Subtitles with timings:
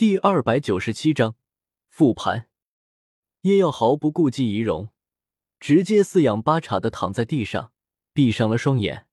[0.00, 1.36] 第二百九十七章
[1.90, 2.48] 复盘。
[3.42, 4.88] 叶耀毫不顾忌仪容，
[5.58, 7.70] 直接四仰八叉的躺在地上，
[8.14, 9.06] 闭上了双眼。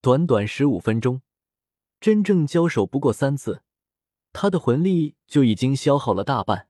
[0.00, 1.20] 短短十五分钟，
[2.00, 3.60] 真正交手不过三次，
[4.32, 6.68] 他的魂力就已经消耗了大半，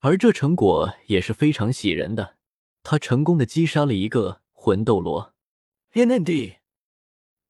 [0.00, 2.36] 而这成果也是非常喜人的。
[2.82, 5.32] 他成功的击杀了一个魂斗罗。
[5.92, 6.56] 天难地！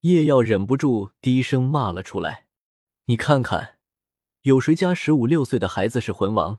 [0.00, 2.48] 叶耀忍不住低声骂了出来
[3.08, 3.73] ：“你看看，
[4.44, 6.58] 有谁家十五六岁的孩子是魂王？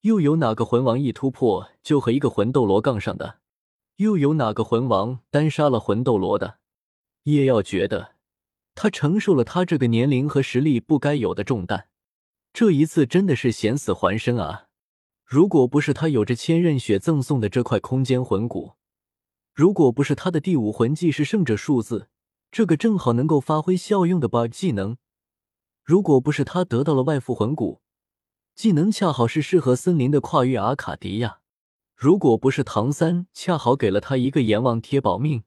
[0.00, 3.38] 又有哪个魂王一突破就和一个魂斗罗杠上的？
[3.98, 6.58] 又有哪个魂王单杀了魂斗罗的？”
[7.22, 8.16] 叶耀觉得，
[8.74, 11.86] 他承受了他这个年龄和实力不该有的重担，
[12.52, 14.66] 这一次真的是险死还生啊！
[15.24, 18.72] 如果不是他有着千仞雪赠送的这块空间魂骨，
[19.54, 22.08] 如果不是他的第五魂技是胜者数字。
[22.50, 24.98] 这个正好能够发挥效用的 bug 技能，
[25.82, 27.80] 如果不是他得到了外附魂骨，
[28.54, 31.40] 技能恰好是适合森林的跨越阿卡迪亚；
[31.96, 35.42] 如果不是唐三恰好给了他一个阎王贴保命，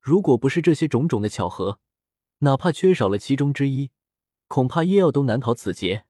[0.00, 1.78] 如果不是这些种种的巧合，
[2.38, 3.90] 哪怕缺少了其中之一，
[4.46, 6.04] 恐怕叶耀都难逃此劫。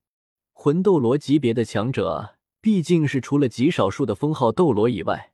[0.52, 5.32] 魂斗罗级别的强者啊，毕竟是除了极少数的封号斗罗以外，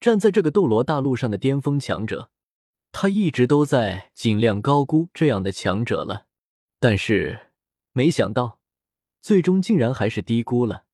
[0.00, 2.30] 站在这个斗罗大陆上的巅峰强者。
[2.90, 6.26] 他一直都在尽量高估这样的强者了，
[6.80, 7.45] 但是
[7.96, 8.60] 没想到，
[9.22, 10.84] 最终竟然还是低估了。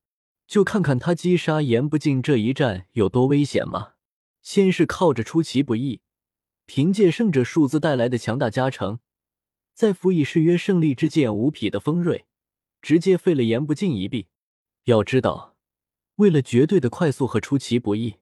[0.47, 3.95] 就看看他击杀言不尽这一战有多危险吗？
[4.41, 5.99] 先是靠着出其不意，
[6.65, 8.99] 凭借胜者数字带来的强大加成，
[9.73, 12.25] 再辅以誓约胜利之剑无匹的锋锐，
[12.81, 14.27] 直接废了言不尽一臂。
[14.85, 15.57] 要知道，
[16.15, 18.15] 为了绝对的快速和出其不意，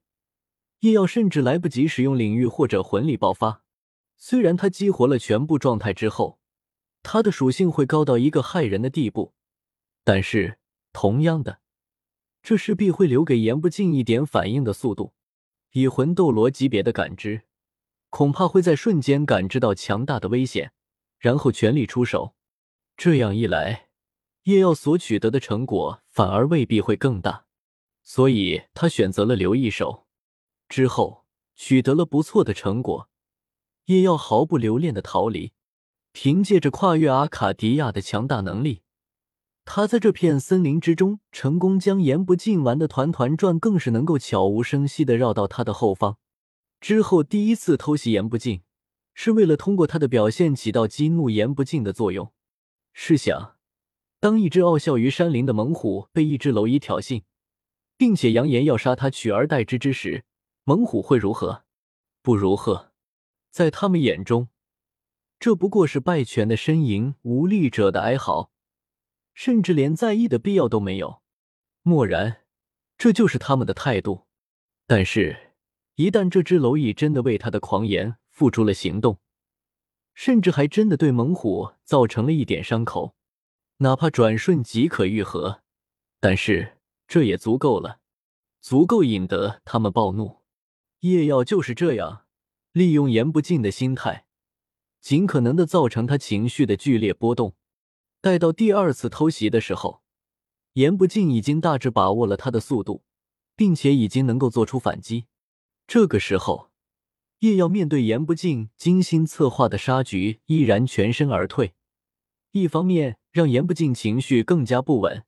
[0.80, 3.62] 叶耀甚至来不及使用领域或者魂力爆发。
[4.18, 6.40] 虽然他激活了全部状态之后，
[7.04, 9.34] 他的属性会高到一个骇人的地步，
[10.04, 10.60] 但是
[10.94, 11.60] 同样的，
[12.42, 15.14] 这势必会留给言不尽一点反应的速度。
[15.72, 17.44] 以魂斗罗级别的感知，
[18.10, 20.74] 恐怕会在瞬间感知到强大的危险，
[21.18, 22.36] 然后全力出手。
[22.98, 23.90] 这样一来，
[24.44, 27.46] 叶耀所取得的成果反而未必会更大，
[28.04, 30.08] 所以他选择了留一手。
[30.68, 31.26] 之后
[31.56, 33.10] 取得了不错的成果。
[33.86, 35.54] 叶耀毫不留恋的逃离，
[36.14, 38.82] 凭借着跨越阿卡迪亚的强大能力，
[39.64, 46.18] 他在这片森林之中成功将言不尽玩的团团转，更是能够悄无声息的绕到他的后方。
[46.80, 48.64] 之后第一次偷袭言不尽，
[49.14, 52.32] 是为了通过他的表现起到激怒言不尽的作用。
[52.92, 53.56] 试想，
[54.20, 57.24] 当一只傲笑于山林的猛虎被一只蝼蚁挑衅，
[57.98, 60.26] 并且扬言要杀他取而代之之时，
[60.64, 61.64] 猛虎会如何？
[62.22, 62.92] 不如何？
[63.52, 64.50] 在他们眼中，
[65.42, 68.52] 这不过是败犬的呻吟，无力者的哀嚎，
[69.34, 71.24] 甚至连在意的必要都没有。
[71.82, 72.44] 漠然，
[72.96, 74.28] 这就是他们的态度。
[74.86, 75.56] 但是，
[75.96, 79.18] 一旦这只蝼蚁真的为他的狂言付出了行动，
[80.14, 83.16] 甚至还真的对猛虎造成了一点伤口，
[83.78, 85.64] 哪怕转瞬即可愈合，
[86.20, 87.98] 但是这也足够了，
[88.60, 90.42] 足够引得他们暴怒。
[91.00, 92.28] 叶耀就是这样。
[92.74, 94.28] 利用言不尽的心态，
[95.02, 97.56] 尽可能的造成他情绪的剧烈波动。
[98.22, 100.04] 待到第二次偷袭的时候，
[100.74, 103.04] 言不进已经大致把握了他的速度，
[103.56, 105.26] 并且已经能够做出反击。
[105.88, 106.70] 这个时候，
[107.40, 111.74] 叶耀面对言不进精心策划的杀局，毅然全身而退。
[112.52, 115.26] 一方面让言不尽情绪更加不稳，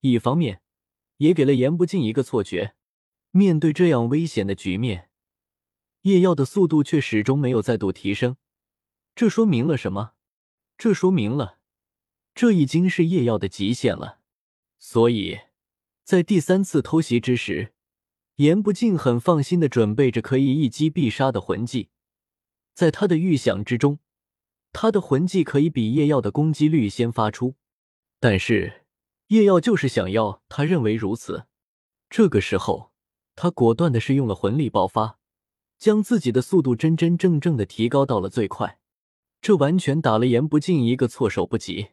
[0.00, 0.60] 一方面
[1.16, 2.74] 也给了言不尽一个错觉：
[3.30, 5.08] 面对这样危险的局面。
[6.02, 8.36] 叶耀的速度却始终没有再度提升，
[9.20, 10.12] 这说明了什么？
[10.78, 11.58] 这说明了，
[12.34, 14.20] 这已经是夜耀的极限了。
[14.78, 15.40] 所以，
[16.02, 17.74] 在第三次偷袭之时，
[18.36, 21.90] 颜不尽很放心的准备着可以一击必杀的魂技。
[22.72, 23.98] 在他的预想之中，
[24.72, 27.56] 他的魂技可以比夜耀的攻击率先发出，
[28.18, 28.86] 但是
[29.26, 31.44] 夜耀就是想要他认为如此。
[32.08, 32.92] 这个时候，
[33.36, 35.18] 他果断的是用了魂力爆发。
[35.76, 38.79] 将自己的速度真真正正的提高到了最快，
[39.40, 41.88] 这完全打了言不尽一个措手不及。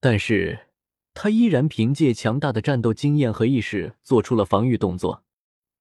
[0.00, 0.68] 但是
[1.14, 5.24] 他依然凭借强大的战斗经验和意识做出了防御动作。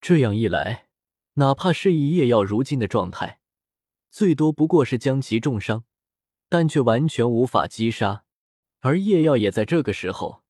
[0.02, 0.88] 这样一来，
[1.34, 3.40] 哪怕是以叶耀如今的状态，
[4.10, 5.84] 最多不过是将其重伤，
[6.48, 8.24] 但却完全无法击杀。
[8.82, 10.44] 而叶耀也在这个时候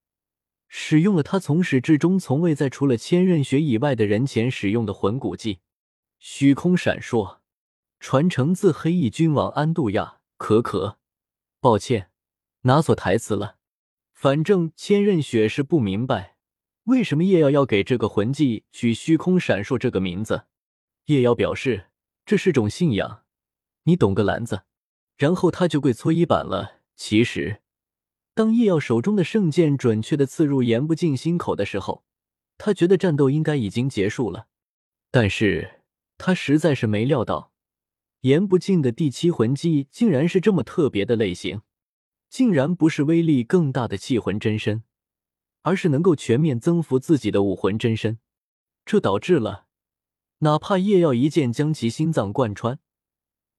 [0.68, 5.60] 使用了他从始至终从未在除了千仞雪以外的人前使用的魂骨技。
[6.20, 7.38] 虚空闪烁，
[8.00, 10.18] 传承自黑翼君王安杜亚。
[10.38, 10.98] 可可，
[11.60, 12.12] 抱歉，
[12.62, 13.58] 拿错台词了。
[14.14, 16.38] 反正千仞雪是不明白
[16.84, 20.46] 为什么叶耀要给这个魂技取“虚空闪烁”这个名字？
[21.06, 21.88] 叶耀表示
[22.26, 23.24] 这是种信仰，
[23.84, 24.64] 你懂个篮子。
[25.18, 26.82] 然后他就跪搓衣板了。
[26.96, 27.62] 其实，
[28.34, 32.04] 当叶耀手中的圣剑准确的刺入言不尽心口的时候，
[32.58, 34.48] 他觉得战斗应该已经结束了。
[35.10, 35.82] 但是
[36.18, 37.54] 他实在是没料到，
[38.26, 41.62] 言不尽的第七魂技竟然是这么特别的类型，
[42.28, 44.84] 竟然不是威力更大的气魂真身。
[45.62, 48.20] 而是能够全面增幅自己的武魂真身，
[48.86, 49.66] 这导致了
[50.40, 52.80] 哪怕叶耀一剑将其心脏贯穿，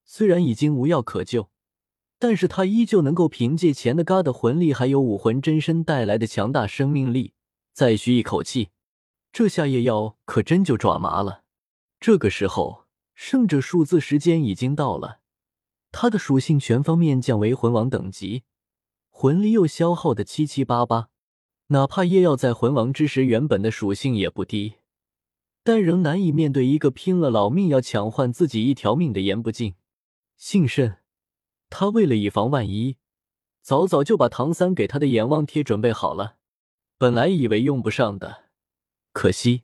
[0.04, 1.50] 虽然已经无药可救，
[2.18, 7.34] 但是他依旧能够凭借钱的嘎的魂力还有武魂真身带来的强大生命力
[7.72, 8.70] 再吁一口气。
[9.32, 11.42] 这下叶耀可真就爪麻了。
[11.98, 12.85] 这个时候，
[13.16, 15.20] 胜者数字时间已经到了，
[15.90, 18.44] 他的属性全方面降为魂王等级，
[19.08, 21.08] 魂力又消耗的七七八八。
[21.68, 24.74] 哪怕叶耀在魂王之时原本的属性也不低，
[25.64, 29.74] 但仍难以面对一个拼了老命要抢换自己一条命的言不尽。
[30.36, 30.98] 幸甚，
[31.70, 32.98] 他为了以防万一，
[33.62, 36.36] 早早就把唐三给他的阎王贴准备好了。
[36.98, 38.44] 本来以为用不上的，
[39.12, 39.62] 可惜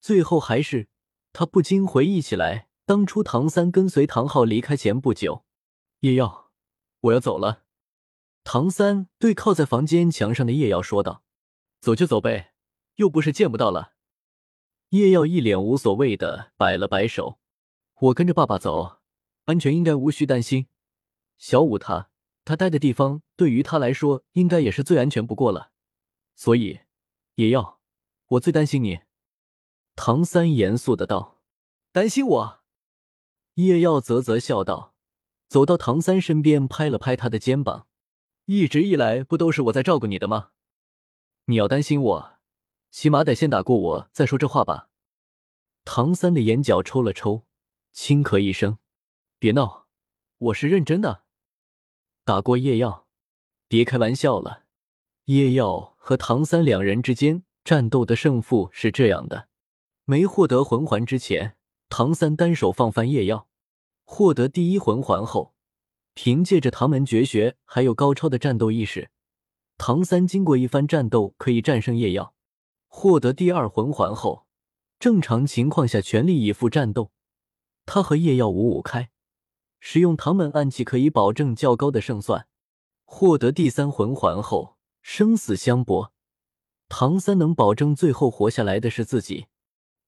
[0.00, 0.88] 最后还是
[1.34, 5.44] 他不禁回忆起来，当初唐三跟随唐昊离开前不久，
[6.00, 6.50] 叶耀，
[7.00, 7.64] 我要走了。
[8.44, 11.22] 唐三对靠在房间墙上的叶耀说道。
[11.80, 12.54] 走就走呗，
[12.94, 13.92] 又不是见不到了。
[14.88, 17.38] 叶耀一脸无所谓的摆了摆手
[18.00, 19.00] ：“我跟着爸爸走，
[19.44, 20.68] 安全应该无需担心。
[21.36, 22.08] 小五他
[22.46, 25.72] 他待的地方对于他来说应该也是最安全不过了。
[26.34, 26.80] 所以，
[27.34, 27.80] 叶耀，
[28.28, 29.00] 我最担心你。”
[29.94, 31.42] 唐三严肃的道
[31.92, 32.54] ：“担心我？”
[33.58, 34.94] 叶耀啧啧笑道，
[35.48, 37.88] 走到唐三身边拍了拍他的肩膀
[38.46, 40.50] ：“一直以来不都是我在照顾你的吗？”
[41.46, 42.38] 你要担心我，
[42.92, 44.90] 起码得先打过我再说这话吧。
[45.84, 47.46] 唐三的眼角抽了抽，
[47.92, 48.78] 轻咳一声
[49.40, 49.88] ：“别闹，
[50.38, 51.24] 我是认真的。
[52.24, 53.08] 打过叶耀，
[53.66, 54.66] 别开玩笑了。
[55.24, 59.48] 叶耀和唐三两人之间战斗的胜负是这样的：
[60.04, 61.56] 没获得魂环之前，
[61.88, 63.47] 唐三单手放翻叶耀；
[64.10, 65.52] 获得第一魂环后，
[66.14, 69.10] 凭借着唐门绝学还有高超的战斗意识。
[69.76, 72.32] 唐三经过一番战斗，可以战胜叶耀，
[72.88, 74.46] 获得第二魂环后，
[74.98, 77.12] 正常情况下全力以赴战斗，
[77.84, 79.10] 他和叶耀五五开，
[79.78, 82.48] 使用唐门暗器可以保证较高的胜算。
[83.04, 86.12] 获得第三魂环后，生死相搏，
[86.88, 89.48] 唐三能保证最后活下来的是自己。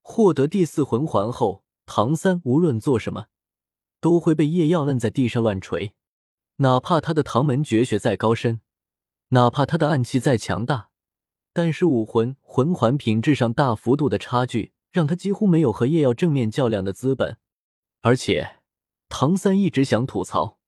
[0.00, 3.26] 获得第四魂环后，唐三无论做什么，
[4.00, 5.92] 都会被叶耀摁在地上乱锤，
[6.56, 8.60] 哪怕他的唐门绝学再高深。
[9.28, 10.90] 哪怕他的暗器再强大，
[11.52, 17.36] 但是武魂魂环品质上大幅度的差距，让他几乎没有和叶耀正面较量的资本。
[18.00, 18.56] 而且，
[19.08, 20.58] 唐三一直想吐槽，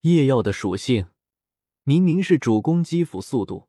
[0.00, 1.06] 叶耀的属性
[1.84, 3.68] 明明是主攻击辅速度，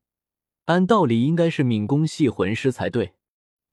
[0.65, 3.13] 按道理应该是敏攻系魂师才对，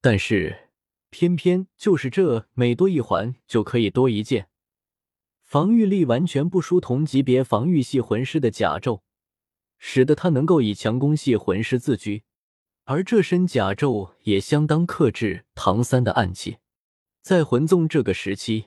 [0.00, 0.68] 但是
[1.08, 4.48] 偏偏就是这每多一环就可以多一件，
[5.48, 9.00] 防御力完全不输同级别防御系魂师的甲胄。
[9.78, 12.24] 使得他能够以强攻系魂师自居，
[12.84, 16.58] 而这身甲胄也相当克制唐三的暗器。
[17.22, 18.66] 在魂宗这个时期，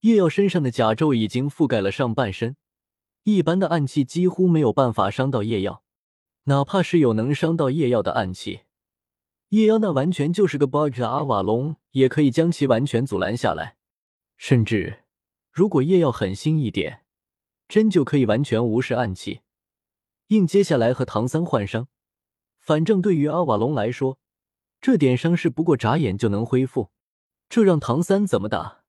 [0.00, 2.56] 叶耀身上的甲胄已经覆盖了上半身，
[3.24, 5.82] 一般的暗器几乎没有办法伤到叶耀。
[6.44, 8.60] 哪怕是有能伤到叶耀的暗器，
[9.50, 13.76] 叶耀那完全就是个 bug，的阿瓦隆也可以将其完全阻拦下来。
[14.38, 15.00] 甚至，
[15.58, 17.04] 如果叶耀狠心一点，
[17.66, 19.40] 真就可以完全无视暗器。
[20.28, 21.88] 硬接下来和唐三换伤，
[22.60, 24.20] 反正对于阿瓦隆来说，
[24.80, 26.92] 这点伤势不过眨眼就能恢复，
[27.48, 28.84] 这让唐三怎么打？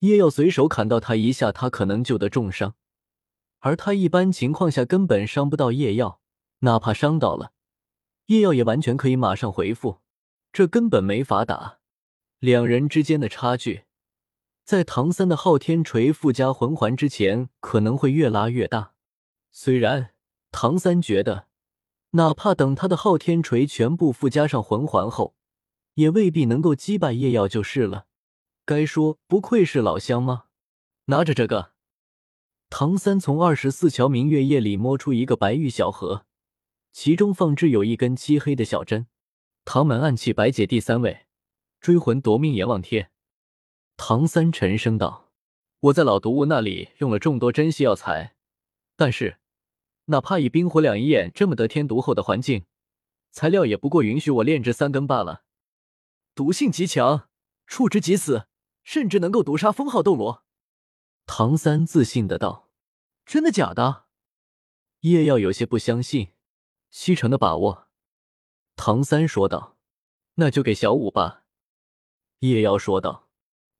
[0.00, 2.74] 叶耀随手砍到他一下，他可能就得重伤，
[3.60, 6.20] 而他一般情况下根本伤不到叶耀，
[6.62, 7.52] 哪怕伤到了，
[8.26, 10.00] 叶耀也完全可以马上回复，
[10.52, 11.78] 这根本没法打。
[12.40, 13.84] 两人之间的差距，
[14.68, 18.92] 在唐三的昊天锤附加魂环之前，可能会越拉越大，
[19.50, 20.10] 虽然。
[20.52, 21.46] 唐三觉得，
[22.10, 25.34] 哪怕等他的昊天锤全部附加上魂环后，
[25.94, 28.08] 也未必能够击败叶耀就是了。
[28.66, 30.44] 该说不愧是老乡吗？
[31.06, 31.72] 拿着这个，
[32.68, 36.26] 唐三从二十四桥明月夜里摸出一个白玉小盒，
[36.92, 39.06] 其中放置有一根漆黑的小针。
[39.64, 41.20] 唐门暗器白解第三位，
[41.80, 43.10] 追魂夺命阎王贴。
[43.98, 45.28] 唐三沉声道
[45.80, 48.36] ：“我在老毒物那里用了众多珍稀药材，
[48.96, 49.38] 但是……”
[50.06, 52.64] 哪怕以冰火两仪眼这么得天独厚的环境，
[53.30, 55.42] 材料也不过允许我炼制三根罢了。
[56.34, 57.28] 毒性极强，
[57.66, 58.46] 触之即死，
[58.82, 60.44] 甚至能够毒杀封号斗罗。
[61.26, 62.70] 唐三自信的道
[63.26, 64.06] ：“真的假的？”
[65.00, 66.28] 叶耀有些不相信。
[66.90, 67.88] 七成的把握。
[68.76, 69.76] 唐三说道
[70.36, 71.44] ：“那就给小五吧。”
[72.40, 73.27] 叶耀说道：“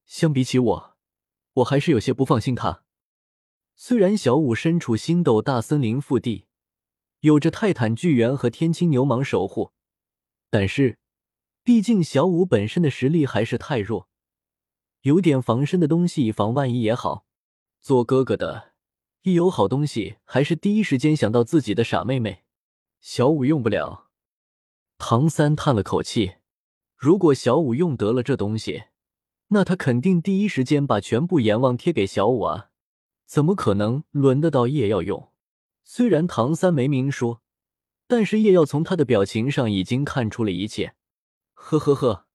[0.08, 0.96] 相比起我，
[1.52, 2.82] 我还是有些不放心他。
[3.76, 6.46] 虽然小五身处星斗大森林腹地，
[7.20, 9.72] 有着泰坦巨猿和天青牛蟒守护，
[10.50, 10.98] 但是
[11.62, 14.08] 毕竟小五本身的实力还是太弱，
[15.02, 17.26] 有点防身的东西以防万一也好。
[17.80, 18.72] 做哥哥的，
[19.22, 22.44] 一有好东西，还是第一时间想到自己的傻妹妹。
[22.98, 24.08] 小五用不了。”
[24.98, 26.36] 唐三叹了口气。
[26.96, 28.86] 如果小五用得了这东西，
[29.48, 32.70] 那他肯定第一时间把全部阎王贴给小五啊！
[33.24, 35.32] 怎么可能轮得到叶耀用？
[35.84, 37.42] 虽然唐三没明说，
[38.06, 40.94] 但是叶耀从他的表情上已经看出了一切。
[41.54, 42.26] 呵呵呵，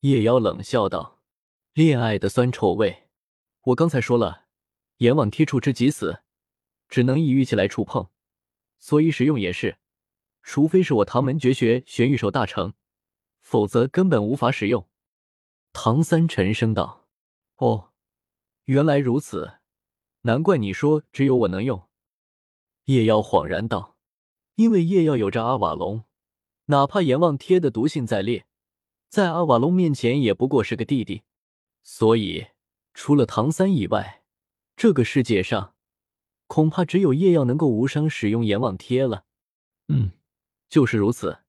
[0.00, 1.20] 叶瑶冷笑道
[1.74, 3.08] ：“恋爱的酸臭味，
[3.64, 4.44] 我刚才说了，
[4.98, 6.22] 阎王贴触之即死，
[6.88, 8.08] 只能以玉器来触碰，
[8.78, 9.76] 所以使用也是，
[10.42, 12.72] 除非是我唐门绝学玄玉手大成。”
[13.44, 14.88] 否则根本无法使用。
[15.74, 17.04] 唐三沉声道
[17.58, 17.90] ：“哦，
[18.66, 19.58] 原来如此，
[20.22, 21.88] 难怪你说只有我能用。”
[22.86, 23.96] 叶妖恍然道
[24.54, 26.04] ：“因为叶妖有着阿瓦隆，
[26.66, 28.46] 哪怕阎王贴的毒性再烈，
[29.08, 31.24] 在阿瓦隆面前也不过是个弟弟。
[31.82, 32.46] 所以，
[32.94, 34.22] 除了唐三以外，
[34.76, 35.74] 这个世界上
[36.46, 39.24] 恐怕只有叶妖能够无伤使用阎王贴了。”
[39.88, 40.12] 嗯，
[40.70, 41.40] 就是如此。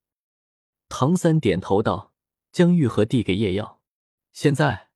[0.90, 2.12] 唐三点头道
[2.52, 3.80] ：“将玉盒递给叶耀，
[4.36, 4.90] 现在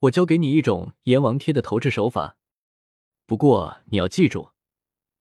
[0.00, 2.36] 我教给你一种阎王贴的投掷手法。
[3.24, 4.50] 不过你要记住，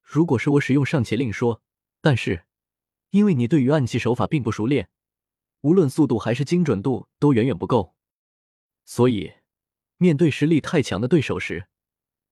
[0.01, 1.63] 如果是我使用尚且另说，
[2.01, 2.43] 但是
[3.12, 4.89] 因为你对于暗器手法并不熟练，
[5.62, 7.96] 无论速度还是精准度都远远不够，
[8.84, 9.36] 所以
[9.96, 11.70] 面对实力太强的对手时，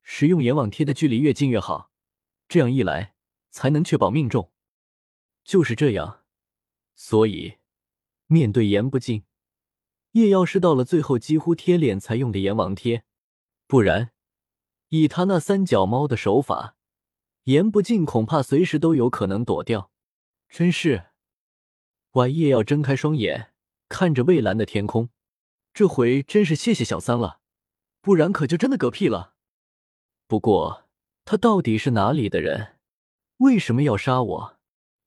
[0.03, 1.93] 使用阎王贴的距离越近越好，
[2.49, 3.15] 这样一来
[3.51, 4.51] 才能确保命中。
[5.45, 6.25] 就是这样，
[6.93, 7.59] 所以。”
[8.27, 9.23] 面对言不尽，
[10.11, 13.03] 叶耀是到了最后几乎贴脸才用的阎王贴，
[13.67, 14.11] 不然
[14.89, 16.75] 以他那三脚猫的手法，
[17.43, 19.91] 言不尽恐怕随时都有可能躲掉。
[20.49, 21.05] 真是，
[22.11, 23.53] 晚夜要睁开双眼，
[23.87, 25.09] 看着蔚蓝的天空，
[25.73, 27.39] 这回真是谢谢小三了，
[28.01, 29.35] 不然可就真的嗝屁了。
[30.27, 30.89] 不过
[31.23, 32.75] 他到底是哪里的人？
[33.37, 34.59] 为什么要杀我？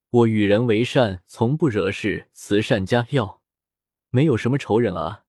[0.08, 3.42] 我与人为善，从不惹事，慈善家要，
[4.14, 5.24] 没有什么仇人啊。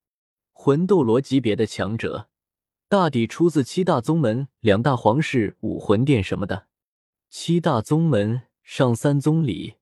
[0.51, 2.29] 魂斗罗级别的强者，
[2.87, 6.67] 大抵出自七大宗门、两大皇室、武魂殿什么的。
[7.31, 9.77] 七大宗门上三宗里，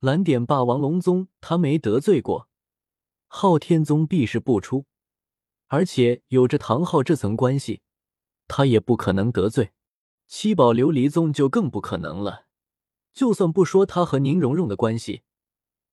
[0.00, 2.48] 蓝点霸王龙宗他没得罪过，
[3.28, 4.86] 昊天宗必是不出，
[5.68, 7.80] 而且有着唐昊这层关系，
[8.48, 9.70] 他也不可能得罪。
[10.26, 12.46] 七宝琉璃宗就更不可能了。
[13.12, 15.22] 就算不说他和宁荣荣的关系，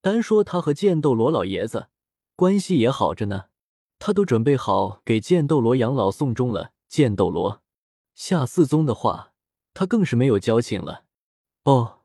[0.02, 1.90] 单说他和剑斗罗老爷子
[2.38, 3.46] 关系也好着呢，
[3.98, 6.72] 他都准备好给剑斗罗养老送终了。
[6.88, 7.64] 剑斗罗
[8.14, 9.34] 下四宗的话，
[9.74, 11.06] 他更是没有交情了。
[11.64, 12.02] 哦，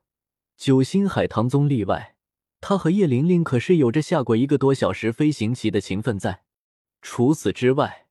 [0.56, 2.16] 九星海棠宗例外，
[2.62, 6.44] 他和叶玲玲可是有着下过一个多小时飞行棋的情分在。
[7.02, 8.06] 除此之外，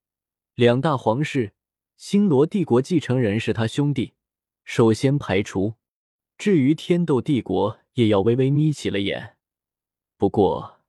[0.53, 1.53] 两大皇室
[1.97, 4.13] 星罗帝国继承人是他兄弟，
[4.63, 5.73] 首先排除。
[6.37, 9.37] 至于天斗帝国，也要微微眯起了眼。
[10.17, 10.80] 不过，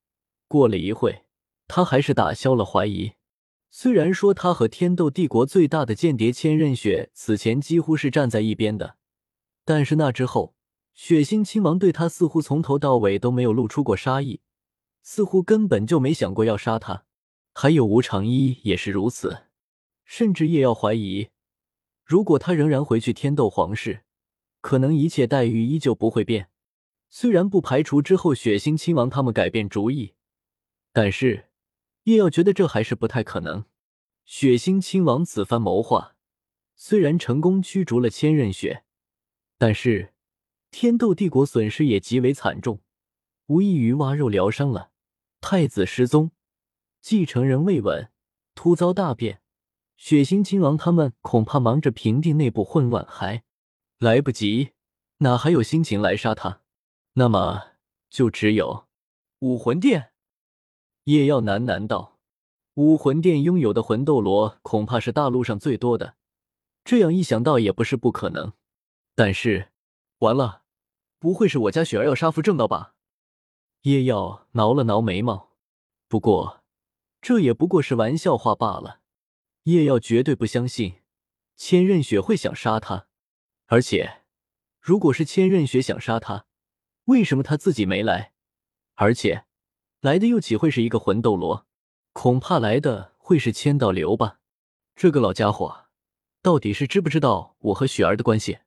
[0.52, 1.25] 过了一会，
[1.66, 3.12] 他还是打消了怀疑。
[3.71, 8.97] 虽然说他和天斗帝国最大的间谍千仞雪此前几乎是站在一边的，
[9.64, 10.54] 但是那之后，
[10.92, 14.42] 血腥亲王对他似乎从头到尾都没有露出过杀意，
[15.02, 17.06] 似乎根本就没想过要杀他。
[17.54, 19.44] 还有无常一也是如此，
[20.04, 21.30] 甚至叶耀怀疑，
[22.04, 24.02] 如果他仍然回去天斗皇室。
[24.61, 26.49] 可能一切待遇依旧不会变，
[27.09, 30.12] 虽然不排除之后血腥亲王他们改变主意，
[30.92, 31.49] 但是
[32.04, 33.64] 叶耀觉得这还是不太可能。
[34.25, 36.14] 血腥亲王此番谋划，
[36.76, 38.84] 虽然成功驱逐了千仞雪，
[39.58, 40.14] 但是
[40.70, 42.80] 天斗帝国损失也极为惨重，
[43.46, 44.90] 无异于挖肉疗伤了。
[45.40, 46.30] 太子失踪，
[47.00, 48.11] 继承人未稳，
[48.54, 49.40] 突遭大变，
[49.96, 53.42] 血腥亲王他们恐怕忙着平定内部混乱，还。
[53.99, 54.70] 来不及，
[55.18, 56.62] 哪还有心情来杀他？
[57.14, 57.72] 那么
[58.08, 58.87] 就只有
[59.40, 60.12] 武魂殿。
[61.04, 62.21] 叶耀喃喃道
[62.75, 66.14] ：“武魂殿拥有的魂斗罗恐怕是大陆上最多的，
[66.85, 68.52] 这样一想到也不是不可能。
[69.14, 69.73] 但是，
[70.18, 70.62] 完了，
[71.18, 72.94] 不会是我家雪儿要杀父正道吧？”
[73.82, 75.56] 叶耀挠了挠眉毛，
[76.06, 76.62] 不过
[77.21, 79.00] 这也不过是玩笑话罢了。
[79.64, 81.00] 叶耀绝对不相信
[81.56, 83.09] 千仞雪会想杀他，
[83.66, 84.23] 而且
[84.80, 86.47] 如果是千仞雪想杀他，
[87.06, 88.32] 为什么他自己没来？
[88.94, 89.47] 而且
[90.02, 91.64] 来的又岂会是一个魂斗罗？
[92.12, 94.40] 恐怕来的会是千道流吧？
[94.97, 95.85] 这个老家伙
[96.42, 98.59] 到底是知不知道我和雪儿的关系？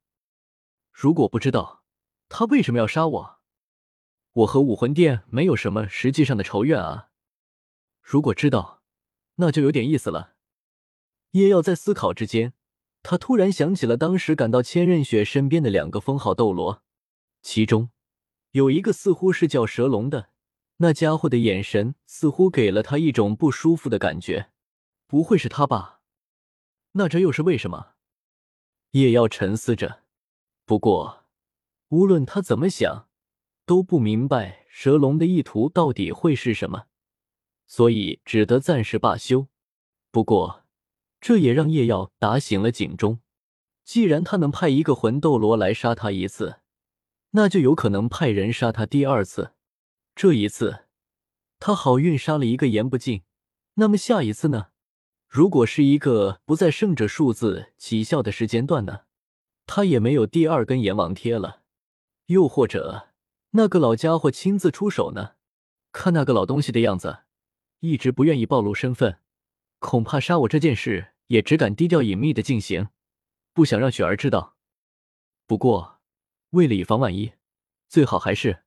[0.94, 1.84] 如果不知道，
[2.30, 3.39] 他为什么要杀我？
[4.32, 7.10] 我和武魂殿没有什么实际上的仇怨啊。
[8.01, 8.82] 如果知道，
[9.36, 10.36] 那就有点意思了。
[11.32, 12.54] 叶耀在思考之间，
[13.04, 16.82] 他突然想起了当时赶到千仞雪身边的两个封号斗罗，
[17.42, 17.89] 其中
[18.51, 20.30] 有一个似乎是叫蛇龙的。
[20.77, 24.51] 那家伙的眼神似乎给了他一种不舒服的感觉，
[25.08, 26.01] 不会是他吧？
[26.94, 27.94] 那这又是为什么？
[28.91, 30.03] 叶耀沉思着。
[30.65, 31.25] 不过，
[31.89, 33.08] 无论他怎么想，
[33.65, 36.88] 都不明白蛇龙的意图到底会是什么，
[37.67, 39.48] 所以只得暂时罢休。
[40.12, 40.65] 不过，
[41.22, 43.20] 这也让叶耀打醒了警钟。
[43.84, 46.60] 既然他能派一个魂斗罗来杀他一次，
[47.32, 49.54] 那就有可能派人杀他第二次。
[50.15, 50.86] 这一次，
[51.60, 53.24] 他好运杀了一个言不尽。
[53.74, 54.67] 那么下一次呢？
[55.27, 59.01] 如果是一个不在胜者数字起效的时间段呢？
[59.65, 61.63] 他也没有第二根阎王贴了。
[62.27, 63.10] 又或者
[63.51, 65.36] 那个老家伙亲自出手呢？
[65.91, 67.24] 看那个老东西的样子，
[67.81, 69.19] 一直不愿意暴露身份，
[69.79, 72.88] 恐怕杀我这件事也只敢低调隐秘的进行，
[73.51, 74.55] 不想让雪儿知道。
[75.45, 76.00] 不过，
[76.51, 77.34] 为了以防万一，
[77.89, 78.64] 最好还是……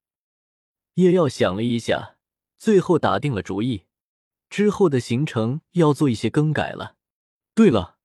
[0.99, 2.17] 叶耀想了一下，
[2.59, 3.85] 最后打定了主意，
[4.50, 6.97] 之后的行程要做一些更改了。
[7.55, 7.99] 对了，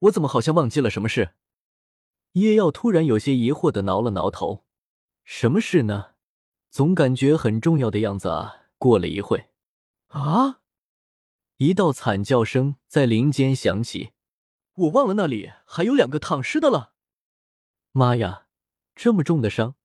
[0.00, 1.30] 我怎么好像忘记了什么事？
[2.32, 4.66] 叶耀突然有些疑惑的挠了挠头。
[5.24, 6.10] 什么事呢？
[6.68, 8.66] 总感觉很重要的样子啊！
[8.76, 9.48] 过了一会，
[10.08, 10.60] 啊！
[11.56, 14.10] 一道惨叫声在林间响起。
[14.74, 16.92] 我忘了那里还有两个躺尸的了。
[17.92, 18.48] 妈呀，
[18.94, 19.76] 这么重的伤，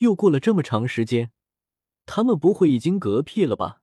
[0.00, 1.30] 又过了这么长时间。
[2.06, 3.80] 他们不会已经嗝屁了吧？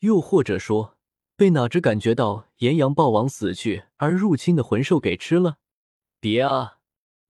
[0.00, 0.98] 又或者说，
[1.36, 5.58] 被哪只感觉到炎阳暴王死去而入侵的魂兽给吃了？
[6.20, 6.78] 别啊！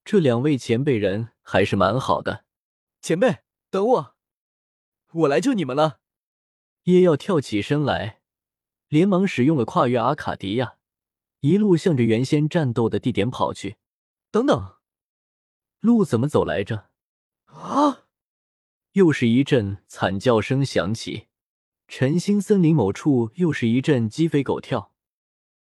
[0.05, 2.45] 这两位前辈人还是蛮好的。
[3.01, 3.39] 前辈，
[3.71, 4.15] 等我，
[5.13, 6.01] 我来救你们了。
[6.85, 8.21] 叶耀跳起身来，
[8.89, 10.77] 连忙使用了跨越阿卡迪亚，
[11.41, 13.77] 一路向着原先战斗的地点跑去。
[14.31, 14.75] 等等，
[15.81, 16.91] 路怎么走来着？
[17.47, 18.04] 啊！
[18.95, 21.27] 又是一阵惨叫声响起，
[21.89, 24.94] 晨星森林某处又是一阵鸡飞狗跳。